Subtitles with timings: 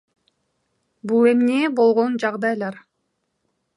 [1.11, 2.81] Бул эмне болгон жагдайлар?